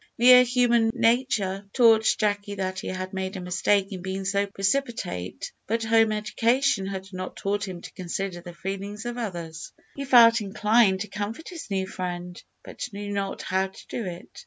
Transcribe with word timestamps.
Mere 0.17 0.41
human 0.41 0.89
nature 0.95 1.69
taught 1.73 2.07
Jacky 2.17 2.55
that 2.55 2.79
he 2.79 2.87
had 2.87 3.13
made 3.13 3.35
a 3.37 3.39
mistake 3.39 3.91
in 3.91 4.01
being 4.01 4.25
so 4.25 4.47
precipitate: 4.47 5.51
but 5.67 5.83
home 5.83 6.11
education 6.11 6.87
had 6.87 7.13
not 7.13 7.35
taught 7.35 7.67
him 7.67 7.81
to 7.81 7.93
consider 7.93 8.41
the 8.41 8.51
feelings 8.55 9.05
of 9.05 9.15
others. 9.19 9.71
He 9.95 10.03
felt 10.05 10.41
inclined 10.41 11.01
to 11.01 11.07
comfort 11.07 11.49
his 11.49 11.69
new 11.69 11.85
friend, 11.85 12.41
but 12.63 12.89
knew 12.91 13.11
not 13.13 13.43
how 13.43 13.67
to 13.67 13.87
do 13.89 14.03
it. 14.05 14.39